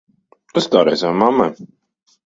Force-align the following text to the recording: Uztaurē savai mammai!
Uztaurē 0.61 0.95
savai 1.03 1.21
mammai! 1.21 1.71